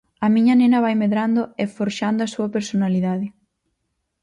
A 0.25 0.27
miña 0.35 0.55
nena 0.61 0.83
vai 0.85 0.95
medrando 1.03 1.41
e 1.61 1.65
forxando 1.77 2.21
a 2.23 2.31
súa 2.33 2.51
personalidade. 2.55 3.27